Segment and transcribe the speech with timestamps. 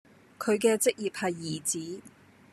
[0.39, 2.01] 佢嘅職業係兒子